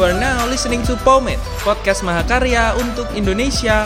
[0.00, 3.84] Are now listening to Pomet, podcast Mahakarya untuk Indonesia.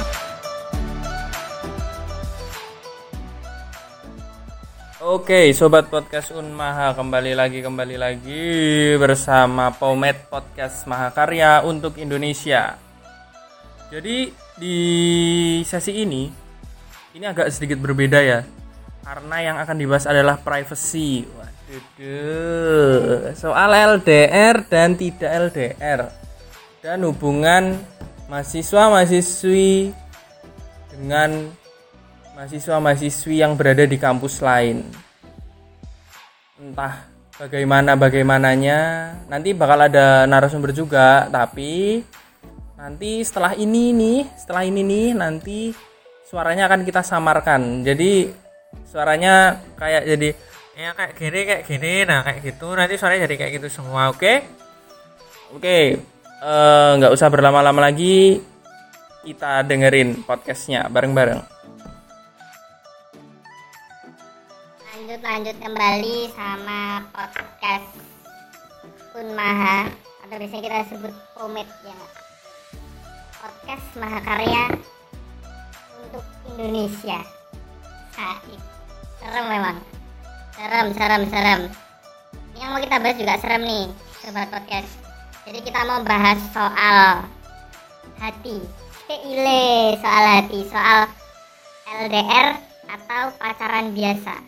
[5.03, 8.47] Oke, sobat podcast Unmaha kembali lagi kembali lagi
[8.95, 12.79] bersama Pomet Podcast Mahakarya untuk Indonesia.
[13.91, 14.79] Jadi di
[15.67, 16.31] sesi ini
[17.19, 18.47] ini agak sedikit berbeda ya.
[19.03, 21.27] Karena yang akan dibahas adalah privacy.
[23.35, 26.01] Soal LDR dan tidak LDR.
[26.85, 27.81] Dan hubungan
[28.29, 29.93] mahasiswa-mahasiswi
[30.93, 31.49] dengan
[32.37, 34.85] mahasiswa-mahasiswi yang berada di kampus lain.
[36.61, 37.09] Entah
[37.41, 38.79] bagaimana bagaimananya,
[39.33, 42.05] nanti bakal ada narasumber juga, tapi
[42.77, 45.73] nanti setelah ini nih, setelah ini nih nanti
[46.29, 47.81] suaranya akan kita samarkan.
[47.81, 48.29] Jadi
[48.85, 50.29] suaranya kayak jadi
[50.75, 51.93] ya kayak gini kayak gini.
[52.07, 52.69] Nah kayak gitu.
[52.75, 54.19] Nanti suaranya jadi kayak gitu semua oke?
[54.19, 54.37] Okay?
[55.55, 55.85] oke okay.
[56.45, 58.37] Eh, nggak usah berlama-lama lagi.
[59.25, 61.41] Kita dengerin podcastnya bareng-bareng.
[64.93, 67.89] Lanjut lanjut kembali sama podcast
[69.17, 69.89] Unmaha
[70.27, 71.97] atau biasanya kita sebut Pomet ya
[73.41, 74.65] podcast Mahakarya
[76.05, 77.21] untuk Indonesia.
[78.13, 78.61] Saik.
[79.21, 79.77] Serem memang
[80.55, 81.61] serem serem serem
[82.55, 83.85] ini yang mau kita bahas juga serem nih
[84.23, 84.91] sobat podcast.
[85.43, 87.27] Jadi kita mau bahas soal
[88.23, 88.63] hati.
[89.11, 91.11] Keile soal hati soal
[91.91, 92.55] LDR
[92.87, 94.39] atau pacaran biasa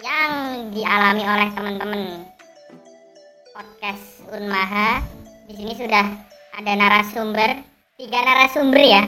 [0.00, 0.30] yang
[0.72, 2.02] dialami oleh teman-teman.
[3.52, 5.04] Podcast Unmaha.
[5.44, 6.06] Di sini sudah
[6.56, 7.60] ada narasumber
[8.00, 9.04] tiga narasumber ya.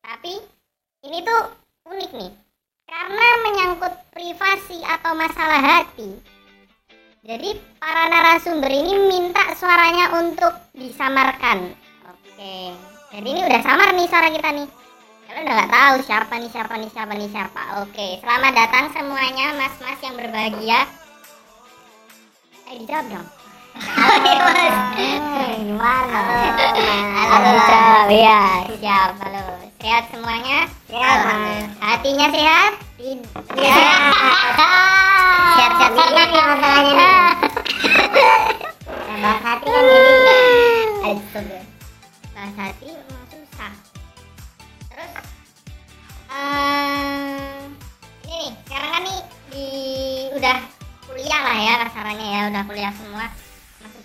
[0.00, 0.32] Tapi
[1.04, 1.40] ini tuh
[1.92, 2.45] unik nih
[2.86, 6.14] karena menyangkut privasi atau masalah hati.
[7.26, 11.74] Jadi para narasumber ini minta suaranya untuk disamarkan.
[12.06, 12.70] Oke.
[13.10, 14.68] Jadi ini udah samar nih suara kita nih.
[15.26, 17.62] Kalian udah nggak tahu siapa nih siapa nih siapa nih siapa.
[17.82, 20.86] Oke selamat datang semuanya mas-mas yang berbahagia.
[22.70, 23.35] Eh dijawab dong
[25.66, 26.20] Gimana?
[27.28, 30.64] Halo Halo ya siap Halo Sehat semuanya?
[30.88, 31.18] Sehat
[31.84, 32.72] Hatinya sehat?
[35.56, 37.12] Sehat-sehat nih masalahnya
[39.16, 41.60] Bahas hati kan jadi
[42.32, 43.72] Bahas hati emang susah
[44.88, 45.12] Terus
[46.32, 47.60] eh,
[48.24, 49.20] Ini nih Sekarang kan nih
[49.52, 49.66] di
[50.32, 50.56] Udah
[51.04, 53.28] kuliah lah ya kasarannya ya Udah kuliah semua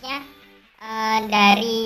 [0.02, 0.26] maksudnya
[0.82, 1.82] eh, dari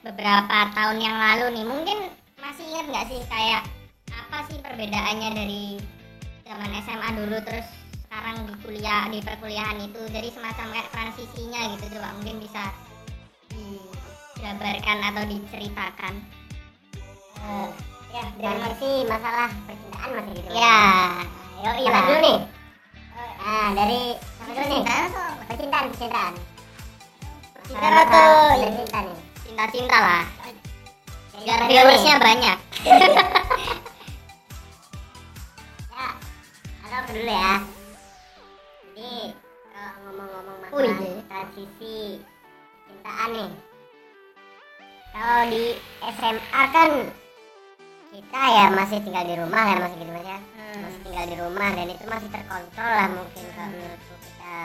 [0.00, 1.98] beberapa tahun yang lalu nih mungkin
[2.40, 3.62] masih ingat nggak sih kayak
[4.08, 5.64] apa sih perbedaannya dari
[6.48, 7.68] zaman SMA dulu terus
[8.08, 12.72] sekarang di kuliah di perkuliahan itu jadi semacam kayak transisinya gitu coba mungkin bisa
[13.52, 16.14] dijabarkan atau diceritakan.
[17.36, 17.68] Eh,
[18.16, 20.48] ya dari sih masalah percintaan masih gitu.
[20.56, 20.80] Ya
[21.60, 22.38] yo Siapa iya dulu nih?
[23.44, 24.82] Nah dari siapa dulu nih?
[25.52, 26.53] Percintaan percintaan
[27.64, 28.30] Cinta atau
[28.60, 30.24] cinta nih cinta-cinta lah.
[31.34, 32.58] Biar Dari viewersnya banyak.
[32.84, 32.94] Ya
[36.84, 37.54] halo dulu ya?
[38.94, 39.34] Jadi
[39.68, 41.22] kalau ngomong-ngomong Oh, masalah iya.
[41.28, 42.20] transisi
[42.84, 43.50] cintaan nih.
[45.10, 45.64] Kalau di
[46.02, 46.90] SMA kan
[48.10, 50.38] kita ya masih tinggal di rumah ya masih gitu mas ya
[50.76, 54.56] masih tinggal di rumah dan itu masih terkontrol lah mungkin kalau menurutku kita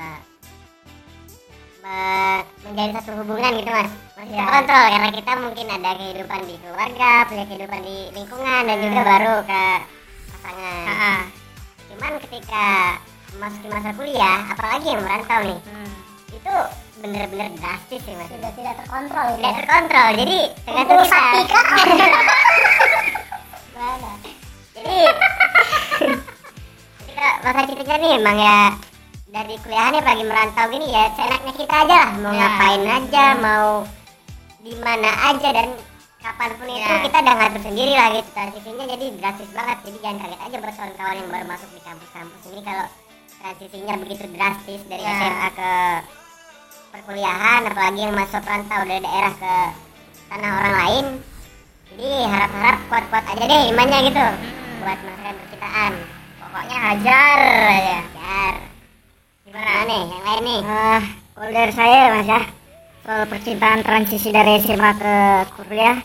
[1.80, 3.92] me- menjalin satu hubungan gitu mas.
[4.14, 4.44] Masih Ya.
[4.44, 9.36] terkontrol karena kita mungkin ada kehidupan di keluarga punya kehidupan di lingkungan dan juga baru
[9.44, 9.64] ke
[10.34, 10.86] pasangan.
[10.88, 11.22] Ah,
[11.88, 12.66] cuman ketika
[13.38, 15.60] masuk masa kuliah apalagi yang merantau nih
[16.30, 16.56] itu
[17.00, 18.28] bener-bener drastis sih mas.
[18.28, 19.36] Sudah tidak terkontrol ya?
[19.38, 21.22] tidak terkontrol jadi tergantung kita.
[24.76, 25.00] jadi
[27.00, 28.60] ketika masa cita nih emang ya
[29.30, 32.10] dari kuliahannya pagi merantau gini ya seenaknya kita aja lah.
[32.18, 32.40] Mau Ya.
[32.42, 33.70] ngapain aja mau
[34.60, 35.68] di mana aja dan
[36.20, 37.00] kapan pun itu Ya.
[37.06, 38.30] kita udah ngatur sendiri lah gitu.
[38.34, 39.78] Transisinya jadi drastis banget.
[39.86, 42.86] Jadi jangan kaget aja buat kawan-kawan yang baru masuk di kampus-kampus ini kalau
[43.40, 45.14] transisinya begitu drastis dari Ya.
[45.16, 45.72] SMA ke
[46.90, 49.54] perkuliahan apalagi yang masuk rantau dari daerah ke
[50.26, 51.06] tanah orang lain.
[51.90, 54.26] Jadi harap-harap kuat-kuat aja deh imannya gitu.
[54.82, 55.94] Buat merasakan percintaan.
[56.42, 57.38] Pokoknya hajar
[57.70, 57.98] aja.
[58.02, 58.54] Hajar
[59.50, 60.02] gimana nih?
[60.06, 60.60] Yang lain nih?
[60.62, 61.02] Uh,
[61.34, 62.42] kalau dari saya mas ya.
[63.02, 65.16] Soal percintaan transisi dari SMA ke
[65.58, 65.98] kuliah.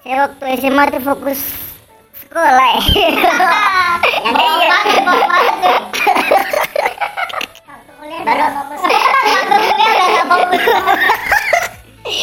[0.00, 1.40] Saya waktu SMA tuh fokus
[2.16, 2.80] sekolah ya
[4.24, 5.20] yang kayak baru fokus.
[7.68, 8.80] Waktu kuliah gak fokus.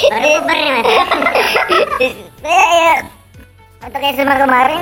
[0.09, 0.85] Baru uber nih mas.
[2.41, 2.95] Saya eh, ya.
[3.85, 4.81] Untuk SMA kemarin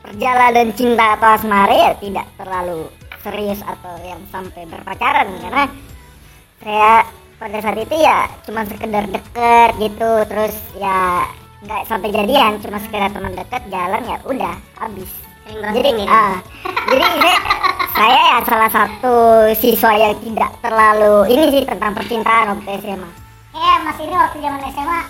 [0.00, 2.88] perjalanan cinta atau asmara ya tidak terlalu
[3.20, 5.64] serius atau yang sampai berpacaran karena
[6.60, 6.92] saya
[7.40, 11.24] pada saat itu ya cuma sekedar deket gitu terus ya
[11.60, 15.10] nggak sampai jadian cuma sekedar teman deket jalan ya udah habis.
[15.50, 16.38] Jadi ah,
[16.86, 17.36] jadi saya,
[17.98, 19.16] saya ya salah satu
[19.58, 23.10] siswa yang tidak terlalu ini sih tentang percintaan waktu SMA
[23.50, 25.00] ya mas ini waktu zaman SMA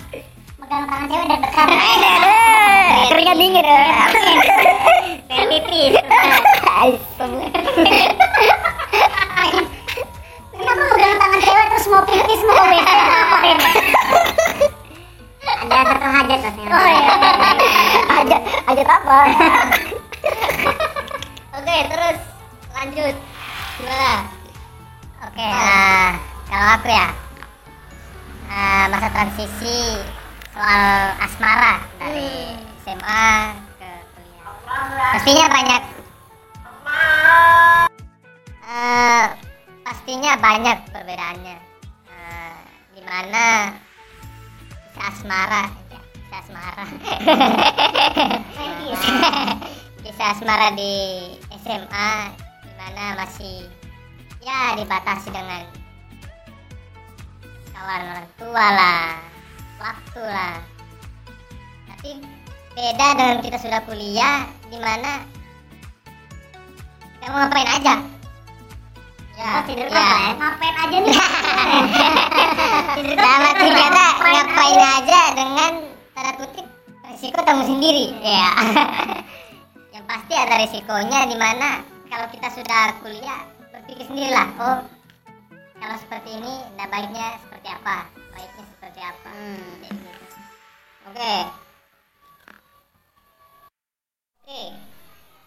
[0.61, 1.67] megang tangan cewek dan dekat.
[3.11, 3.65] Keringat dingin.
[5.29, 5.93] Kayak pipis
[10.55, 13.57] kenapa megang tangan cewek terus mau pipis mau WC ngapain
[15.61, 17.03] ada satu hajat mas oh iya.
[18.11, 19.17] Hajat hajat apa?
[21.57, 22.19] Oke terus.
[22.71, 23.15] Lanjut.
[23.77, 24.13] Gimana?
[25.27, 26.17] Oke nah
[26.49, 27.07] kalau aku ya
[28.51, 29.99] ah, masa transisi
[30.51, 33.27] soal asmara dari SMA
[33.79, 34.49] ke kuliah.
[35.15, 36.00] Pastinya banyak
[38.71, 39.25] Eh,
[39.83, 41.57] pastinya banyak perbedaannya.
[42.07, 42.57] Eh,
[42.95, 43.75] di mana
[44.91, 46.85] bisa asmara ya, bisa asmara.
[50.01, 50.67] Bisa asmara.
[50.79, 50.93] Di
[51.61, 52.11] SMA
[52.63, 53.67] di mana masih
[54.41, 55.67] ya dibatasi dengan
[57.75, 59.19] kawan orang tua lah
[59.81, 60.57] waktu lah.
[61.89, 62.21] Tapi
[62.71, 65.21] beda dengan kita sudah kuliah di mana
[67.29, 67.93] mau ngapain aja?
[69.37, 70.37] Ya, tidur ya.
[70.37, 70.75] ngapain?
[70.81, 71.13] Aja nih?
[72.97, 75.21] Tidur ternyata ngapain aja?
[75.37, 75.71] dengan
[76.17, 76.65] tanda kutip
[77.09, 78.17] risiko tanggung sendiri.
[78.21, 78.49] Ya
[79.95, 84.79] yang pasti ada risikonya di mana kalau kita sudah kuliah berpikir sendirilah oh
[85.81, 88.09] kalau seperti ini nah baiknya seperti apa?
[88.33, 89.29] Baiknya seperti apa?
[89.85, 90.09] Gitu.
[91.09, 91.35] oke.
[94.41, 94.90] Oke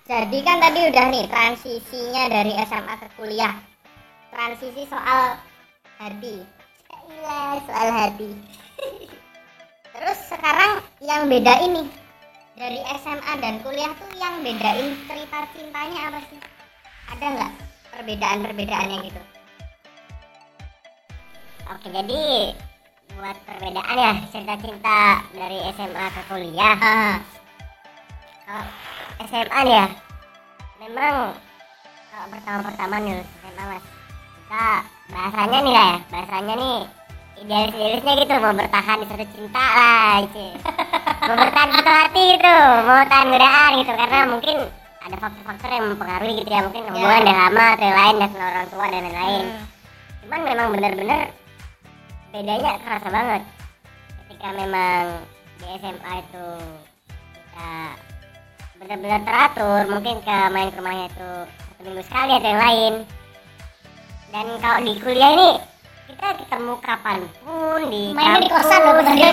[0.05, 3.55] jadi kan tadi udah nih transisinya dari SMA ke kuliah.
[4.29, 5.41] Transisi soal
[5.97, 6.45] hati
[7.05, 8.29] iya soal hati
[9.95, 11.87] terus sekarang yang beda ini
[12.55, 16.41] dari SMA dan kuliah tuh yang bedain cerita cintanya apa sih?
[17.15, 17.53] Ada nggak
[17.95, 19.23] perbedaan-perbedaannya gitu?
[21.65, 22.23] Oke, jadi
[23.15, 25.01] buat perbedaan ya cerita cinta
[25.35, 26.77] dari SMA ke kuliah.
[26.79, 27.17] ah.
[28.45, 28.67] Kalau
[29.22, 29.87] SMA nih ya,
[30.82, 31.14] memang
[32.11, 33.84] kalau pertama-pertama nih SMA mas,
[34.43, 34.66] kita
[35.11, 36.78] bahasanya nih lah ya, bahasanya nih
[37.34, 40.46] idealis-idealisnya gitu mau bertahan di satu cinta lah gitu.
[41.26, 42.56] mau bertahan di satu hati gitu,
[42.87, 44.56] mau tahan godaan gitu karena mungkin
[45.05, 48.67] ada faktor-faktor yang mempengaruhi gitu ya mungkin hubungan udah lama atau yang lain dan orang
[48.72, 49.44] tua dan lain-lain.
[50.25, 51.20] Cuman memang benar-benar
[52.32, 53.43] bedanya kerasa banget
[54.25, 55.02] ketika memang
[55.60, 56.46] di SMA itu
[57.37, 57.70] kita
[58.84, 62.94] benar-benar teratur mungkin ke main ke rumahnya itu satu minggu sekali atau yang lain.
[64.29, 65.50] Dan kalau di kuliah ini
[66.12, 69.24] kita ketemu kapan pun di mainnya di kosan loh beneran.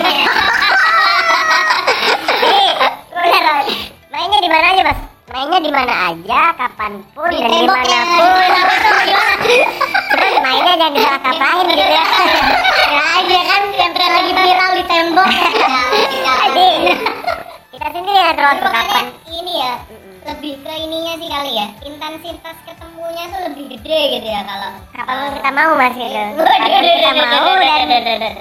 [4.08, 4.98] mainnya di mana aja mas?
[5.28, 7.60] Mainnya di mana aja kapan pun di dan ya.
[7.60, 8.32] di mana pun.
[10.16, 12.04] Cuman mainnya jangan disalah-salahin gitu ya.
[12.88, 15.28] Ya aja kan yang lagi viral di tembok.
[16.42, 16.68] Jadi
[17.72, 19.72] kita sendiri yang terus kapan ini ya
[20.22, 21.66] lebih ke ininya sih kali ya.
[21.82, 26.22] Intensitas ketemunya tuh lebih gede gitu ya kalau kapan kita mau mas gitu?
[26.36, 27.88] Waduh, kapan kita mau dan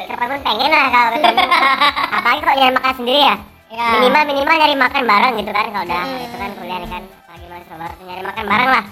[0.06, 1.42] kapan pun pengen lah kalau ketemu.
[2.18, 3.36] Apalagi kalau nyari makan sendiri ya?
[3.72, 6.20] Ya minimal minimal nyari makan bareng gitu kan kalau udah Hmm.
[6.22, 7.04] itu kan kuliah kan.
[7.08, 8.84] Apalagi mahasiswa baru nyari makan bareng lah.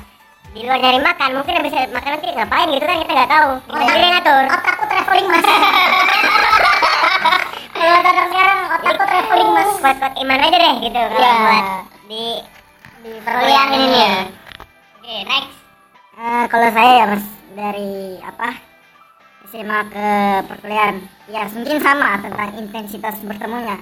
[0.50, 3.50] Di luar nyari makan mungkin bisa makan nanti ngapain gitu kan kita nggak tahu.
[3.60, 4.44] Kita Otak- sendiri yang ngatur.
[4.50, 5.46] Otakku traveling mas
[7.80, 9.70] kalau otak sekarang otakku traveling mas.
[9.80, 11.00] Buat buat iman aja deh gitu.
[11.00, 11.36] Kalau Ya.
[11.40, 11.66] buat
[12.12, 12.24] di
[13.00, 14.14] di perkuliahan ini ya.
[15.00, 15.54] Oke next.
[16.20, 18.50] Eh, kalau saya ya mas dari apa
[19.48, 20.10] SMA ke
[20.46, 20.96] perkuliahan.
[21.32, 23.78] Ya mungkin sama tentang intensitas bertemunya.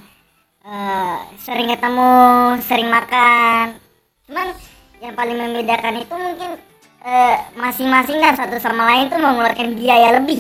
[0.62, 2.12] Eh, sering ketemu
[2.62, 3.82] sering makan.
[4.30, 4.48] Cuman
[5.02, 6.52] yang paling membedakan itu mungkin
[7.02, 10.38] eh, masing-masing dan satu sama lain tuh mengeluarkan biaya lebih.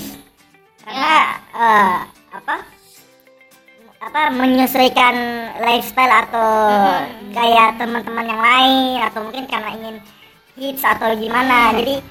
[0.85, 1.13] Karena
[1.57, 1.95] eh,
[2.29, 2.55] apa
[3.97, 5.15] apa menyesuaikan
[5.57, 6.49] lifestyle atau
[7.33, 9.95] gaya teman-teman yang lain atau mungkin karena ingin
[10.57, 11.73] hits atau gimana.
[11.73, 12.01] Jadi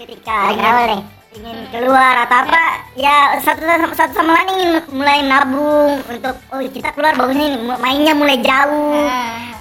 [0.00, 1.04] ketika ingin,
[1.36, 2.62] ingin keluar atau apa
[2.96, 8.14] ya satu satu sama lain ingin mulai nabung untuk oh kita keluar bagus nih mainnya
[8.16, 9.04] mulai jauh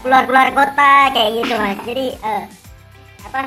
[0.03, 1.77] keluar keluar kota kayak gitu mas.
[1.83, 2.43] Jadi eh,
[3.27, 3.41] apa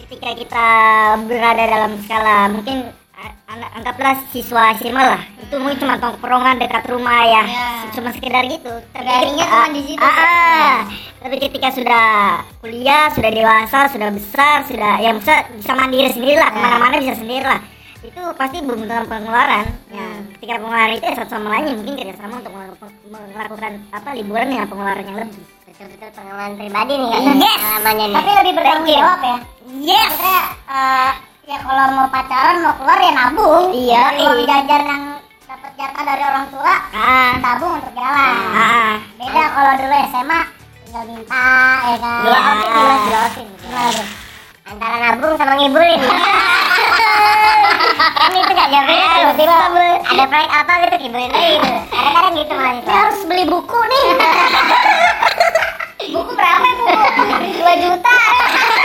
[0.00, 0.68] ketika kita
[1.28, 2.88] berada dalam skala mungkin
[3.46, 7.68] anggaplah siswa SMA lah itu mungkin cuma tongkrongan dekat rumah ya Ya.
[7.90, 10.02] cuma sekedar gitu Tergarinya ketika- cuma di situ.
[10.02, 10.74] ah, ah.
[11.18, 12.06] tapi ketika sudah
[12.58, 16.54] kuliah sudah dewasa sudah besar sudah yang bisa bisa mandiri sendiri lah Ya.
[16.54, 17.60] ke mana-mana bisa sendiri lah
[17.98, 20.20] itu pasti membutuhkan pengeluaran ya Hmm.
[20.36, 22.52] ketika pengeluaran itu ya satu sama lain mungkin kerjasama untuk
[23.32, 27.56] melakukan- apa liburan dengan pengeluaran yang lebih betul-betul pengalaman pribadi nih kan Yes.
[27.56, 29.36] pengalamannya nih Tapi lebih bertanggung jawab ya.
[29.82, 31.10] yes maksudnya eh,
[31.46, 33.70] ya kalau mau pacaran mau keluar ya nabung.
[33.70, 34.46] Iya, uang iya.
[34.66, 35.02] jajan yang
[35.46, 37.38] dapat jatah dari orang tua ah.
[37.38, 38.34] tabung untuk jalan.
[38.50, 38.98] Ah.
[39.14, 40.40] Beda kalau dulu SMA
[40.82, 41.46] tinggal minta
[41.86, 42.22] ya kan.
[42.26, 43.46] Jelasin, jelas jelasin.
[43.62, 44.08] gimana tuh?
[44.66, 46.02] Antara nabung sama ngibulin
[48.16, 49.54] kan itu gak jauh beda tuh tiba
[50.02, 54.04] ada proyek apa gitu ngibulin aja gitu kadang-kadang gitu mahasiswa harus beli buku nih.
[56.06, 56.86] Buku berapa bu?
[56.86, 58.14] 2 juta.
[58.14, 58.70] ah,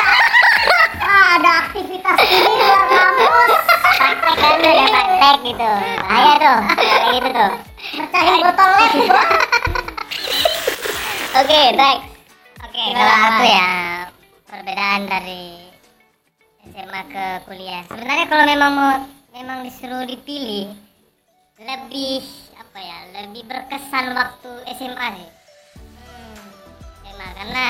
[1.32, 3.52] ada aktivitas ini di luar kampus
[3.96, 5.72] praktek kan tuh ada praktek gitu.
[6.04, 7.52] Bahaya tuh kayak gitu tuh.
[7.96, 8.92] Mecahin botol led
[11.32, 12.04] oke next
[12.60, 13.72] oke kalau aku ya
[14.52, 15.44] perbedaan dari
[16.62, 17.82] SMA ke kuliah.
[17.88, 18.94] Sebenarnya kalau memang mau
[19.32, 20.68] memang disuruh dipilih
[21.64, 22.22] lebih
[22.60, 25.30] apa ya lebih berkesan waktu SMA sih.
[27.08, 27.68] SMA karena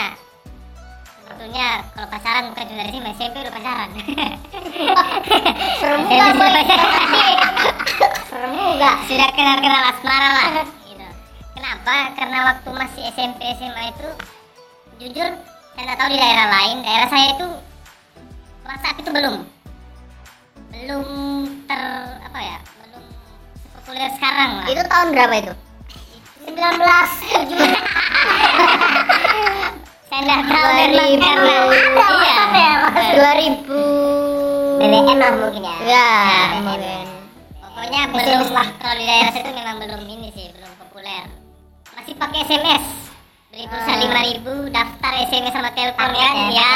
[1.32, 3.88] sebetulnya kalau pacaran bukan cuma dari SMA SMP udah pacaran.
[5.80, 6.28] Serem juga
[8.28, 8.92] serem juga.
[9.08, 11.08] Sudah kenal kenal asmara lah gitu.
[11.56, 12.12] kenapa?
[12.20, 14.12] Karena waktu masih SMP SMA itu
[15.00, 15.40] jujur
[15.72, 16.84] saya nggak tahu di daerah lain.
[16.84, 17.48] Daerah saya itu
[18.68, 19.48] WhatsApp itu belum.
[20.76, 21.08] Belum
[21.64, 21.80] ter
[22.28, 23.04] apa ya belum
[23.80, 24.68] populer sekarang lah.
[24.68, 25.56] Itu tahun berapa itu?
[26.42, 26.52] 19
[30.12, 31.56] saya nggak tahu memang karena
[32.20, 32.68] iya.
[33.16, 33.80] dua ribu.
[34.84, 35.78] BBM lah mungkin ya.
[35.88, 36.12] Ya
[36.60, 37.08] mungkin.
[37.64, 38.68] Pokoknya belum lah.
[38.76, 41.32] Kalau di daerah situ memang belum ini sih belum populer.
[41.96, 42.84] Masih pakai SMS
[43.56, 46.36] beli pulsa lima ribu daftar SMS sama telepon kan?
[46.52, 46.76] Ya.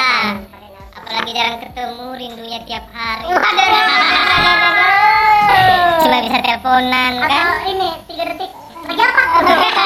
[0.96, 3.36] apalagi jarang ketemu rindunya tiap hari.
[6.08, 7.68] Cuma bisa teleponan kan?
[7.68, 8.51] ini tiga detik.
[8.88, 9.84] Lagi apa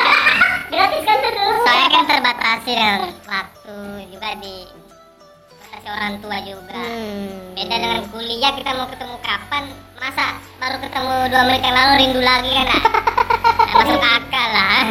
[1.70, 2.74] soalnya kan terbatasi
[3.30, 3.78] waktu
[4.10, 4.66] juga di
[5.54, 6.82] batasi orang tua juga.
[7.54, 9.70] Beda dengan kuliah kita mau ketemu kapan?
[10.02, 12.82] Masa baru ketemu dua menit yang lalu rindu lagi kan nah,
[13.78, 14.82] masuk akal lah.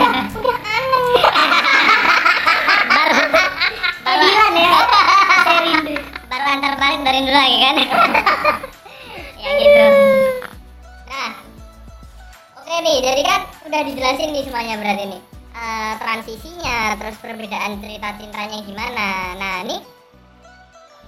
[2.94, 3.14] Baru
[4.06, 4.22] baru
[4.54, 4.70] ya.
[5.42, 5.60] Saya
[6.30, 7.74] baru antar balik dari rindu lagi kan?
[9.34, 9.86] Ya gitu.
[11.10, 11.30] Nah
[12.62, 15.22] oke nih jadi kan udah dijelasin nih semuanya berarti nih
[15.58, 19.34] Eh, transisinya terus perbedaan cerita cintanya gimana.
[19.34, 19.82] Nah nih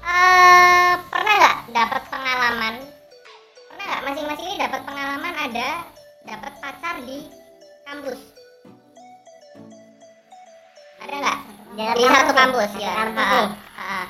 [0.01, 2.75] eh pernah nggak dapat pengalaman?
[3.71, 4.03] Pernah nggak?
[4.11, 5.69] Masing-masing ini dapat pengalaman ada
[6.27, 7.31] dapat pacar di
[7.87, 8.21] kampus?
[10.99, 11.39] Ada nggak?
[11.95, 12.93] Di satu kampus ya.
[13.07, 13.49] kampus nih.
[13.79, 14.07] ah.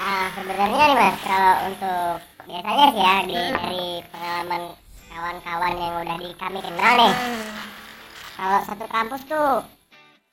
[0.00, 2.14] Nah, sebenarnya nih mas, kalau untuk
[2.48, 4.62] biasanya sih ya di, dari pengalaman
[5.12, 7.14] kawan-kawan yang udah di kami kenal nih,
[8.40, 9.60] kalau satu kampus tuh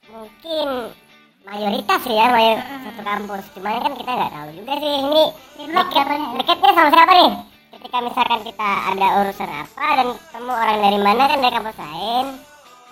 [0.07, 0.95] mungkin
[1.43, 3.43] mayoritas sih ya mayor satu kampus.
[3.51, 5.23] Cuman kan kita nggak tahu juga sih ini
[5.67, 6.07] deket,
[6.39, 7.31] deketnya sama siapa nih?
[7.75, 12.25] Ketika misalkan kita ada urusan apa dan ketemu orang dari mana kan dari kampus lain,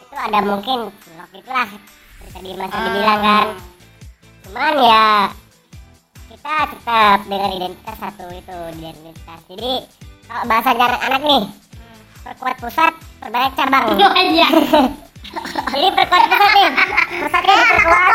[0.03, 1.69] itu ada mungkin vlog itulah
[2.19, 3.45] bisa di masa dibilang kan.
[4.43, 5.05] Cuman ya
[6.27, 9.39] kita tetap dengan identitas satu itu identitas.
[9.47, 9.73] Jadi
[10.27, 11.43] kalau bahasa anak-anak nih
[12.19, 12.91] perkuat pusat
[13.23, 13.85] perbanyak cabang
[15.35, 16.69] iya jadi perkuat pusat nih
[17.19, 18.13] pusatnya diperkuat.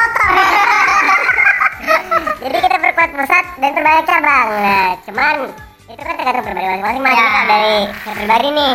[2.41, 4.49] jadi kita perkuat pusat dan perbanyak cabang.
[4.49, 5.35] Nah cuman
[5.91, 7.27] itu kan tergantung pribadi masing-masing mas Ya.
[7.27, 8.75] Kita dari saya pribadi nih.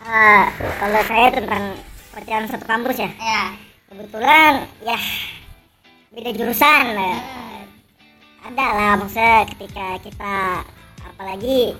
[0.00, 0.44] Eh,
[0.80, 1.64] kalau saya tentang
[2.16, 3.10] pacaran satu kampus ya.
[3.20, 3.42] Ya
[3.90, 4.52] kebetulan
[4.86, 4.98] ya
[6.14, 6.84] beda jurusan.
[6.96, 7.18] Eh,
[8.40, 10.34] ada lah maksudnya ketika kita
[11.04, 11.76] apalagi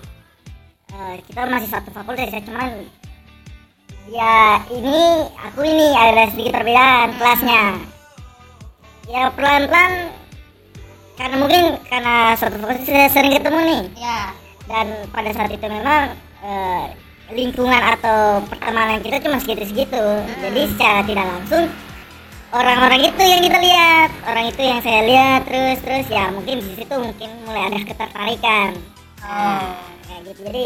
[0.93, 2.85] eh, kita masih satu fakultas ya cuman
[4.11, 7.79] ya ini aku ini ada sedikit perbedaan kelasnya.
[9.07, 10.11] Ya pelan-pelan
[11.15, 13.83] karena mungkin karena satu fakultas saya sering ketemu nih.
[13.99, 14.21] Ya.
[14.71, 16.85] Dan pada saat itu memang eh,
[17.35, 20.05] lingkungan atau pertemanan kita cuma segitu-segitu.
[20.43, 21.65] Jadi secara tidak langsung
[22.51, 26.75] orang-orang itu yang kita lihat orang itu yang saya lihat terus terus ya mungkin di
[26.75, 28.75] situ mungkin mulai ada ketertarikan.
[29.23, 29.71] Oh.
[30.07, 30.41] Kayak gitu.
[30.51, 30.65] Jadi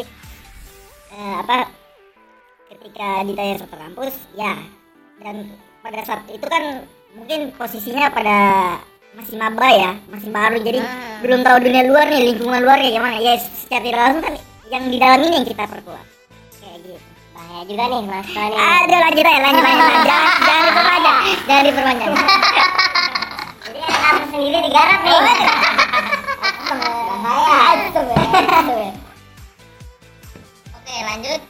[1.13, 1.84] eh, apa
[2.75, 4.55] ketika ditanya satu kampus ya
[5.19, 5.37] dan
[5.81, 8.39] pada saat itu kan mungkin posisinya pada
[9.15, 11.23] masih maba ya masih baru jadi Hmm.
[11.23, 14.35] belum tahu dunia luar nih lingkungan luar kayak gimana ya secara tidak langsung kan
[14.67, 16.05] yang di dalam ini yang kita perkuat
[16.57, 16.99] kayak gitu
[17.31, 19.75] bahaya juga nih mas ini Aduh lanjut aja lanjut aja.
[20.03, 21.19] jangan, jangan diperpanjang.
[21.47, 22.13] Jangan diperpanjang.
[23.65, 25.47] jadi kampus sendiri digarap nih bahaya
[30.75, 31.41] Oke lanjut.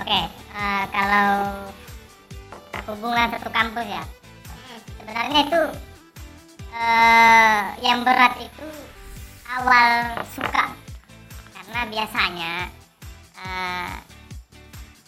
[0.00, 0.20] Oke
[0.56, 1.28] eh, kalau
[2.88, 4.04] hubungan satu kampus ya.
[4.96, 5.62] Sebenarnya itu
[6.72, 8.68] eh, yang berat itu
[9.50, 10.72] awal suka
[11.52, 12.52] karena biasanya
[13.36, 13.92] eh,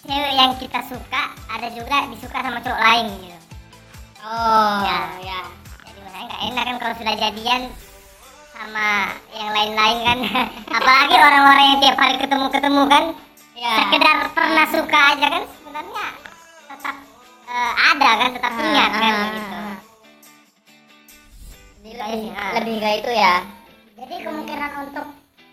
[0.05, 3.39] cewek yang kita suka ada juga disuka sama cowok lain gitu.
[4.29, 5.01] oh Ya.
[5.23, 5.41] ya
[5.89, 7.63] Jadi makanya nggak enak kan kalau sudah jadian
[8.53, 10.19] sama yang lain-lain kan.
[10.79, 13.05] Apalagi orang-orang yang tiap hari ketemu-ketemu kan.
[13.63, 16.07] Ya Sekedar pernah suka aja kan sebenarnya
[16.67, 16.97] tetap
[17.47, 19.55] eh, ada kan, tetap ingat kan ah, gitu.
[19.55, 19.77] ah.
[21.83, 22.51] Jadi lebih, ah.
[22.59, 23.35] lebih ke itu ya
[23.95, 25.07] Jadi kemungkinan untuk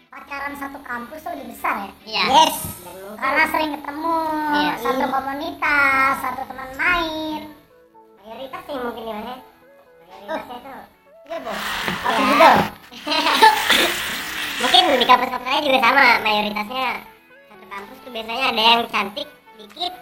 [0.10, 1.92] pacaran satu kampus tuh lebih besar ya.
[2.01, 2.24] Iya.
[2.34, 2.56] Yes.
[3.13, 4.18] Karena sering ketemu,
[4.58, 4.74] Iya.
[4.82, 7.42] satu komunitas, satu teman main.
[8.25, 9.38] Mayoritas sih mungkin ya, ya.
[10.01, 10.74] Mayoritasnya itu.
[11.30, 11.51] Iya, Bu.
[12.10, 12.25] Oke Ya.
[12.25, 12.50] juga.
[14.60, 16.89] mungkin di kampus-kampus lain juga sama mayoritasnya
[17.79, 19.93] kampus tuh biasanya ada yang cantik dikit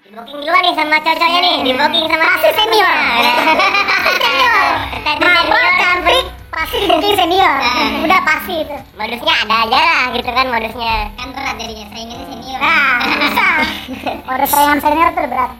[0.00, 2.94] di booking duluan nih sama cowok-cowoknya nih di booking sama Pasti senior.
[3.92, 4.64] pasti senior
[5.20, 7.52] Maba cantik pasti di booking senior.
[8.00, 8.76] Udah pasti itu.
[8.96, 12.58] modusnya ada aja lah gitu kan modusnya Kan berat jadinya saingannya senior.
[12.58, 13.46] nah bisa
[14.26, 15.52] mode saingan senior tuh berat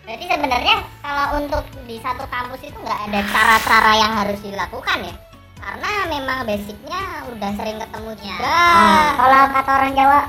[0.00, 5.14] Berarti sebenarnya kalau untuk di satu kampus itu nggak ada cara-cara yang harus dilakukan ya?
[5.60, 7.00] Karena memang basicnya
[7.30, 8.42] udah sering ketemu juga.
[8.42, 10.20] Nah, kalau kata orang Jawa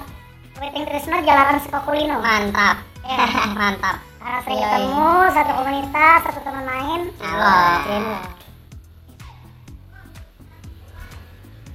[0.61, 2.77] wedding Trisno jalanan suka kulino Mantap.
[3.01, 3.25] Ya.
[3.59, 3.97] Mantap.
[4.21, 5.01] karena sering Iya, ketemu
[5.33, 7.81] satu komunitas satu teman main Allah.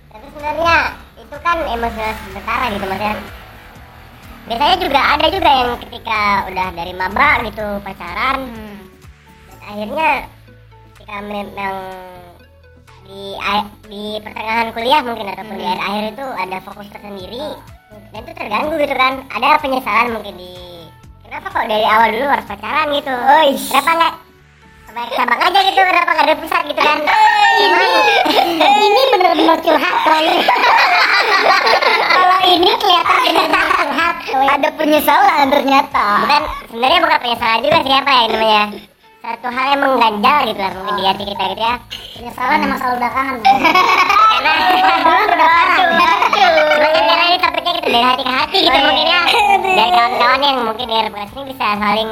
[0.06, 0.76] tapi sebenarnya
[1.18, 3.14] itu kan emosional sementara gitu mas ya
[4.46, 8.78] biasanya juga ada juga yang ketika udah dari maba gitu pacaran Hmm.
[9.50, 10.10] dan akhirnya
[10.94, 11.76] ketika memang
[13.02, 13.22] di
[13.84, 15.74] di pertengahan kuliah mungkin ataupun di Hmm.
[15.74, 17.44] akhir-akhir itu ada fokus tersendiri
[18.16, 19.12] dan itu terganggu gitu kan.
[19.28, 20.48] Ada penyesalan mungkin di
[21.20, 23.12] kenapa kok dari awal dulu harus pacaran gitu?
[23.68, 24.14] Kenapa nggak
[24.96, 25.80] baik sabang aja gitu?
[25.84, 26.98] Kenapa nggak ada pusat gitu kan?
[27.60, 27.88] Ini
[28.72, 30.40] ini bener-bener curhat kalau ini
[32.08, 36.04] kalau ini kelihatan bener-bener curhat Ada penyesalan ternyata.
[36.24, 36.42] bukan.
[36.72, 38.64] Sebenarnya bukan penyesalan juga siapa ya namanya?
[39.20, 41.76] Satu hal yang mengganjal gitu lah mungkin di hati kita gitu ya.
[42.16, 43.36] Penyesalan emang selalu belakangan.
[44.32, 44.52] Karena
[45.04, 45.76] dulu belakangan
[47.66, 49.22] topiknya gitu dari hati ke hati gitu mungkin ya.
[49.76, 52.10] Dari kawan-kawan yang mungkin dari podcast ini bisa saling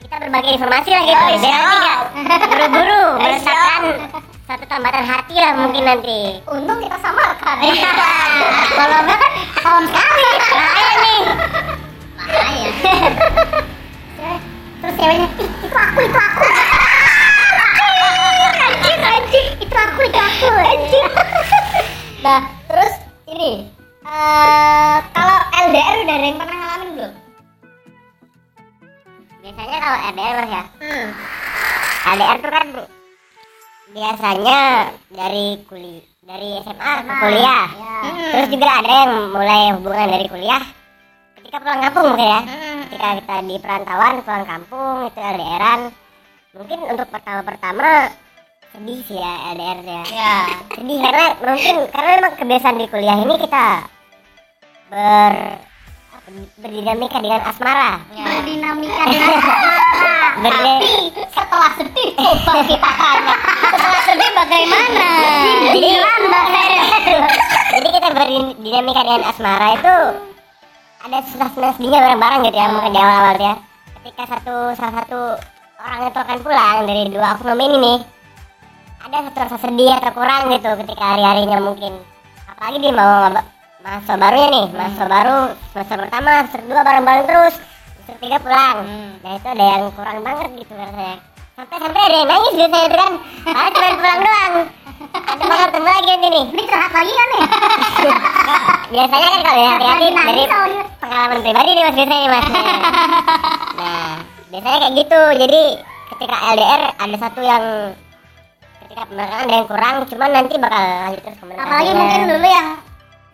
[0.00, 1.24] kita berbagi informasi lah gitu.
[1.44, 1.62] Biar
[2.16, 3.82] nanti nggak buru-buru meletakkan
[4.46, 6.20] satu tambatan hati lah mungkin nanti.
[6.48, 7.56] Untung kita samarkan.
[8.72, 10.24] kalau enggak kan tahun sekali.
[10.40, 11.20] Bahaya nih.
[12.16, 12.70] Makanya.
[14.76, 16.44] terus ceweknya "Ih, itu aku itu aku.
[18.66, 19.46] Anjing anjing.
[19.60, 20.46] Itu aku itu aku.
[20.56, 21.06] Anjing.
[22.24, 22.94] Nah, terus
[23.28, 23.75] ini
[24.06, 27.12] eh kalau LDR udah ada yang pernah ngalamin belum?
[29.42, 31.06] biasanya kalau LDR ya Hmm.
[32.06, 32.66] LDR tuh kan
[33.88, 34.60] biasanya
[35.08, 38.30] dari kuliah dari SMA ke kuliah Hmm.
[38.32, 40.62] terus juga ada yang mulai hubungan dari kuliah
[41.36, 42.78] ketika pulang kampung mungkin ya Hmm.
[42.84, 45.80] ketika kita di perantauan pulang kampung itu LDRan
[46.52, 47.88] mungkin untuk pertama pertama
[48.70, 50.34] sedih sih ya LDR ya Ya.
[50.72, 53.66] sedih karena mungkin karena memang kebiasaan di kuliah ini kita
[54.90, 55.34] ber.
[56.58, 58.02] Berdinamika dengan asmara.
[58.10, 59.38] Berdinamika dengan
[60.36, 60.82] Berde-
[61.30, 63.34] setelah sedih coba kita tanya.
[63.62, 65.10] Setelah sedih bagaimana?
[65.70, 65.90] jadi
[67.76, 69.96] jadi kita berdinamika dengan asmara itu
[71.06, 73.54] ada susah sedihnya bareng-bareng gitu ya mungkin di awal-awal ya
[74.02, 75.20] ketika satu salah satu
[75.78, 77.98] orang itu akan pulang dari dua oknum ini nih
[79.06, 81.94] ada satu rasa sedih atau kurang gitu ketika hari-harinya mungkin.
[82.50, 83.30] Apalagi dia mau
[83.86, 85.38] ngaba- mahasiswa barunya nih mahasiswa baru
[85.70, 87.54] semester pertama semester dua bareng-bareng terus
[88.02, 88.76] semester tiga pulang.
[88.82, 89.10] Hmm.
[89.22, 91.16] nah itu ada yang kurang banget gitu rasanya.
[91.56, 93.12] Sampai sampai ada yang nangis biasanya itu kan.
[93.46, 94.52] Karena cuma pulang doang.
[95.16, 96.44] Ada bakal ketemu lagi nanti nih.
[96.50, 97.42] Ini curhat lagi kan nih?
[98.94, 100.42] biasanya kan kalau ya hati-hati dari
[101.00, 102.46] pengalaman pribadi nih mas biasanya nih, mas.
[103.78, 104.12] Nah
[104.50, 105.20] biasanya kayak gitu.
[105.46, 105.62] Jadi
[106.10, 107.64] ketika LDR ada satu yang
[108.82, 112.68] ketika pemerintahan ada yang kurang cuman nanti bakal lanjut terus Apalagi mungkin dulu yang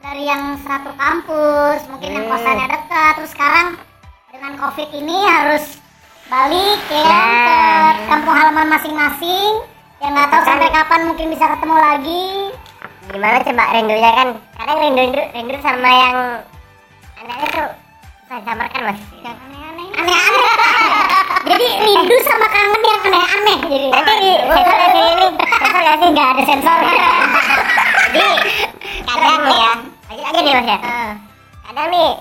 [0.02, 2.34] dari yang satu kampus, mungkin yang Hmm.
[2.34, 3.66] kosannya dekat, terus sekarang
[4.28, 5.78] dengan covid ini harus
[6.26, 7.94] balik ya Nah.
[7.94, 9.52] ke kampung halaman masing-masing.
[10.02, 12.24] Yang nggak tahu sampai kapan mungkin bisa ketemu lagi.
[13.06, 16.16] Gimana coba rindunya kan kadang rindu rindu, rindu sama yang
[17.16, 17.68] aneh-aneh tuh
[18.18, 18.98] susah disamarkan mas.
[19.14, 19.88] Yang aneh-aneh.
[19.94, 20.42] Aneh-aneh.
[21.50, 23.58] Jadi rindu sama kangen yang aneh-aneh.
[23.62, 25.06] Jadi nanti di sensor ini.
[25.38, 26.08] Sensor nggak sih?
[26.10, 26.78] Nggak ada sensor.
[28.12, 28.30] Jadi
[29.02, 29.71] kadang ya
[30.62, 30.78] mas ya?
[31.66, 32.12] Kadang nih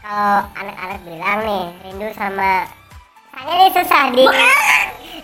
[0.00, 2.70] kalau anak-anak bilang nih rindu sama
[3.34, 4.24] saya nih susah di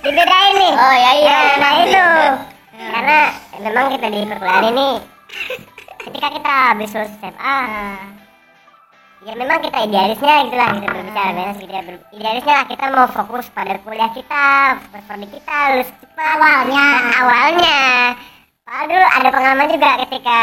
[0.03, 0.73] dibedain nih.
[0.75, 1.39] Oh, ya, iya.
[1.39, 2.07] nah, nah itu.
[2.77, 3.19] Karena
[3.63, 4.89] memang kita di perkuliahan ini
[6.07, 7.59] ketika kita habis lulus SMA
[9.27, 11.83] ya memang kita idealisnya gitu lah kita berbicara beres gitu ya.
[11.83, 14.47] Ber- idealisnya lah kita mau fokus pada kuliah kita
[14.91, 16.27] prodi kita lulus cepat.
[16.39, 16.87] Awalnya.
[16.91, 17.81] Nah, awalnya.
[18.67, 20.41] Padahal dulu ada pengalaman juga ketika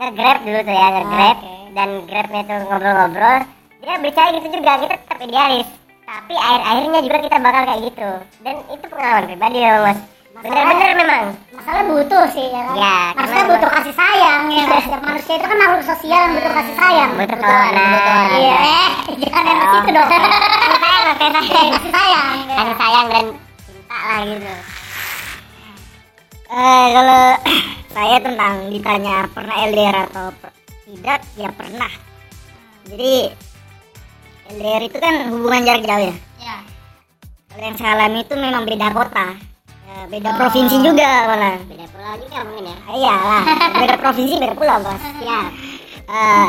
[0.00, 1.36] nge-grab dulu tuh ya nge-grab.
[1.36, 1.56] Oke.
[1.70, 3.38] dan grabnya tuh ngobrol-ngobrol.
[3.80, 5.68] Dia berbicara gitu juga kita tetap idealis.
[6.02, 8.10] Tapi akhir-akhirnya juga kita bakal kayak gitu.
[8.42, 9.98] Dan itu pengalaman pribadi ya mas.
[10.40, 11.24] Bener-bener memang.
[11.52, 12.76] masalah butuh sih ya kan?
[12.80, 14.80] Ya, masalah butuh kasih sayang ya kan?
[14.80, 17.10] setiap manusia itu kan makhluk sosial yang butuh kasih sayang.
[17.12, 18.26] Butuh kawanan.
[18.40, 20.08] iya eh jangan yang ke situ dong.
[20.08, 20.28] Kasih
[20.80, 21.68] sayang mas kasih sayang.
[21.68, 22.26] Kasih sayang
[22.60, 23.24] kasih sayang dan
[23.68, 24.54] cinta lah gitu.
[26.50, 27.22] Eh kalau
[27.90, 30.54] saya tentang ditanya pernah LDR atau per-
[30.86, 31.92] tidak ya pernah.
[32.86, 33.14] Jadi
[34.50, 36.14] LDR itu kan hubungan jarak jauh ya?
[36.38, 36.56] Ya.
[37.46, 39.26] Kalau yang saya alami itu memang beda kota.
[39.84, 40.36] Ya, beda Oh.
[40.38, 41.58] provinsi juga malah.
[41.66, 42.76] Beda pulau juga mungkin ya?
[42.88, 43.42] Iyalah
[43.74, 45.40] beda provinsi beda pulau bos ya.
[46.10, 46.48] Eh,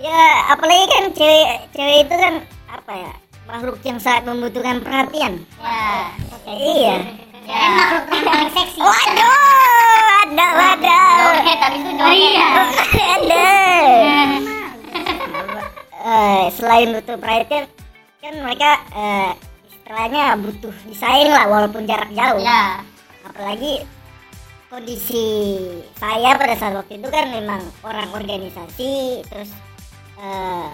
[0.00, 2.34] ya apalagi kan cewek cewek itu kan
[2.68, 3.12] apa ya
[3.44, 5.44] makhluk yang sangat membutuhkan perhatian.
[5.60, 6.08] Ya.
[6.44, 6.96] Iya
[7.44, 7.64] ya
[8.08, 8.78] yang paling seksi.
[8.80, 9.54] Waduh
[10.24, 10.46] ada
[11.20, 12.36] Joget tapi itu joget.
[12.94, 13.48] Ada.
[16.04, 17.64] Eh, selain butuh perhatian
[18.20, 19.30] kan mereka eh,
[19.68, 22.40] istilahnya butuh desain lah walaupun jarak jauh.
[22.40, 22.80] Ya
[23.24, 23.84] apalagi
[24.68, 25.24] kondisi
[25.96, 29.52] saya pada saat waktu itu kan memang orang organisasi terus
[30.20, 30.68] eh,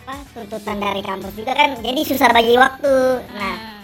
[0.00, 3.24] apa tuntutan dari kampus juga kan jadi susah bagi waktu.
[3.36, 3.79] Nah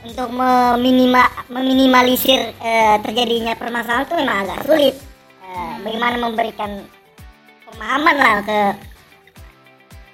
[0.00, 4.94] untuk meminima, meminimalisir eh, terjadinya permasalahan itu memang agak sulit.
[5.44, 6.70] Eh, bagaimana memberikan
[7.68, 8.60] pemahaman lah ke